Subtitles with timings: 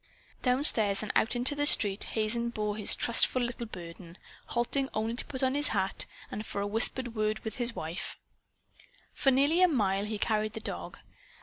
[0.41, 5.25] Downstairs and out into the street Hazen bore his trustful little burden, halting only to
[5.25, 8.17] put on his hat, and for a whispered word with his wife.
[9.13, 10.97] For nearly a mile he carried the dog.